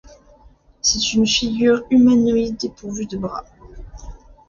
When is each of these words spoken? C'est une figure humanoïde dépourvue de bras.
C'est 0.81 1.13
une 1.13 1.27
figure 1.27 1.83
humanoïde 1.91 2.57
dépourvue 2.57 3.05
de 3.05 3.19
bras. 3.19 3.45